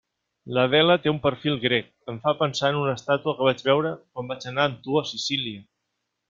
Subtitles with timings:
[0.57, 4.33] L'Adela té un perfil grec, em fa pensar en una estàtua que vaig veure quan
[4.33, 5.63] vaig anar amb tu a Sicília.